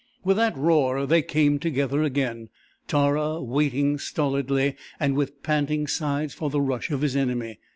[0.23, 2.49] With that roar they came together again,
[2.87, 7.59] Tara waiting stolidly and with panting sides for the rush of his enemy.